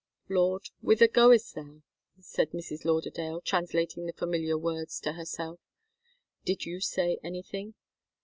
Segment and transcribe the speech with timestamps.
[0.29, 1.83] ""Lord, whither goest Thou,"
[2.19, 2.85] said Mrs.
[2.85, 5.59] Lauderdale, translating the familiar words to herself.
[6.43, 7.75] "Did you say anything?"